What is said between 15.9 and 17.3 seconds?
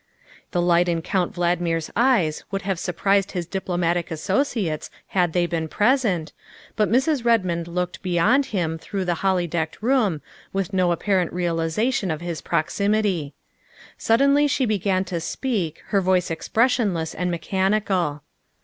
voice expres sionless and